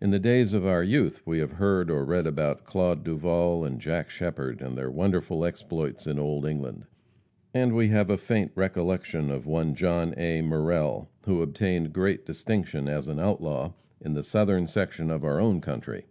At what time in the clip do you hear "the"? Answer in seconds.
0.10-0.18, 14.14-14.24